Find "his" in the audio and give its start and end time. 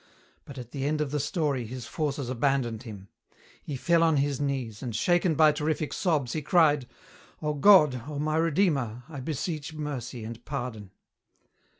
1.67-1.85, 4.17-4.41